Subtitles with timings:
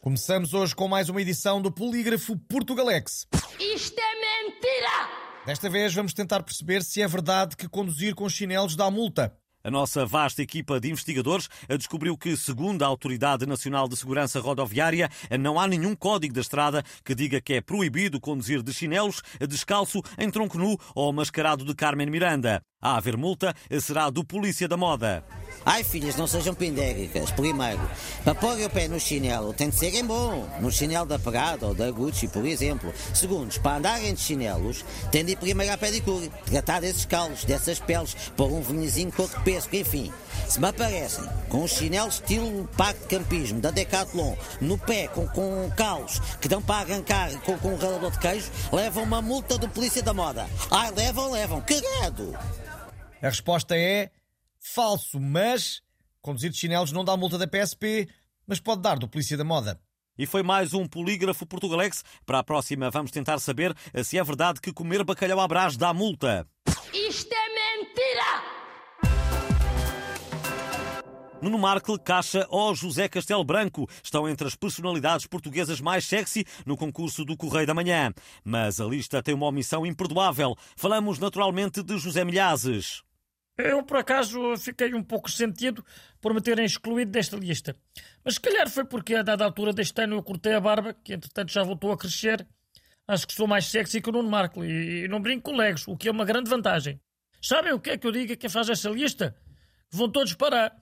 [0.00, 3.26] Começamos hoje com mais uma edição do Polígrafo Portugalex.
[3.60, 5.10] Isto é mentira!
[5.44, 9.36] Desta vez vamos tentar perceber se é verdade que conduzir com chinelos dá multa.
[9.62, 15.10] A nossa vasta equipa de investigadores descobriu que, segundo a Autoridade Nacional de Segurança Rodoviária,
[15.38, 20.00] não há nenhum código da estrada que diga que é proibido conduzir de chinelos, descalço,
[20.18, 22.62] em tronco nu ou mascarado de Carmen Miranda.
[22.80, 25.22] A haver multa será do Polícia da Moda.
[25.64, 27.30] Ai filhas, não sejam pindéricas.
[27.30, 27.80] Primeiro,
[28.24, 30.48] para pôr o pé no chinelo tem de ser em bom.
[30.60, 32.92] No chinelo da Prada ou da Gucci, por exemplo.
[33.14, 36.30] Segundos, para andarem de chinelos, tem de ir primeiro à pedicure.
[36.46, 40.12] Tratar desses calos, dessas peles, pôr um vernizinho cor de pesco, enfim.
[40.48, 45.26] Se me aparecem com um chinelo estilo parque de campismo da Decathlon, no pé com,
[45.28, 49.58] com calos que dão para arrancar com, com um ralador de queijo, levam uma multa
[49.58, 50.46] do Polícia da Moda.
[50.70, 51.60] Ai, levam, levam.
[51.60, 52.36] Credo!
[53.22, 54.10] A resposta é
[54.60, 55.80] falso, mas
[56.20, 58.08] conduzir de chinelos não dá multa da PSP,
[58.46, 59.80] mas pode dar do Polícia da Moda.
[60.18, 62.04] E foi mais um polígrafo portugalex.
[62.26, 65.94] Para a próxima vamos tentar saber se é verdade que comer bacalhau à brás dá
[65.94, 66.46] multa.
[66.92, 68.60] Isto é mentira!
[71.40, 76.76] Nuno Markle, Caixa ou José Castelo Branco estão entre as personalidades portuguesas mais sexy no
[76.76, 78.12] concurso do Correio da Manhã.
[78.44, 80.54] Mas a lista tem uma omissão imperdoável.
[80.76, 83.02] Falamos naturalmente de José Milhazes.
[83.64, 85.84] Eu, por acaso, fiquei um pouco sentido
[86.20, 87.76] por me terem excluído desta lista.
[88.24, 91.14] Mas se calhar foi porque, a dada altura deste ano, eu cortei a barba, que
[91.14, 92.46] entretanto já voltou a crescer.
[93.06, 95.96] Acho que sou mais sexy que o Nuno Marco e não brinco com legos, o
[95.96, 97.00] que é uma grande vantagem.
[97.42, 99.34] Sabem o que é que eu digo a quem faz esta lista?
[99.90, 100.72] Vão todos para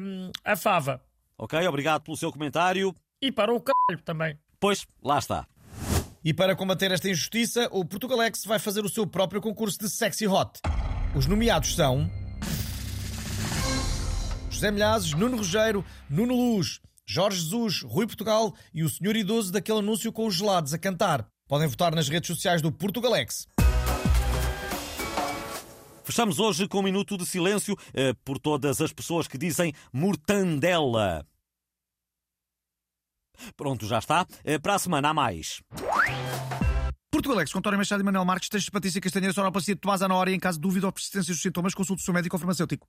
[0.00, 1.02] um, a fava.
[1.38, 2.94] Ok, obrigado pelo seu comentário.
[3.22, 4.38] E para o caralho também.
[4.58, 5.46] Pois, lá está.
[6.24, 10.26] E para combater esta injustiça, o Portugalex vai fazer o seu próprio concurso de Sexy
[10.26, 10.60] Hot.
[11.14, 12.08] Os nomeados são
[14.48, 19.80] José Milhazes, Nuno Rogério, Nuno Luz, Jorge Jesus, Rui Portugal e o senhor idoso daquele
[19.80, 21.26] anúncio com os gelados a cantar.
[21.48, 23.48] Podem votar nas redes sociais do Portugalex.
[26.04, 31.26] Fechamos hoje com um minuto de silêncio eh, por todas as pessoas que dizem mortandela.
[33.56, 34.26] Pronto, já está.
[34.44, 35.60] Eh, para a semana há mais.
[37.20, 40.14] Portugalex, com António Machado e Manuel Marques, textos de Patrícia Castanheira, sonoplastia de Tomás Ana
[40.14, 42.40] Hora e em caso de dúvida ou persistência dos sintomas, consulte o seu médico ou
[42.40, 42.86] farmacêutico.